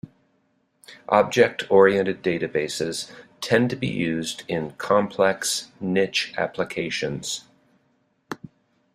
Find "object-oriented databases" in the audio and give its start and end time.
1.09-3.11